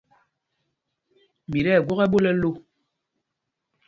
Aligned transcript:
Mi 1.49 1.59
tí 1.65 1.71
ɛgwok 1.77 1.99
ɛ́ɓól 2.05 2.25
ɛ 2.29 2.33
lō. 2.41 2.49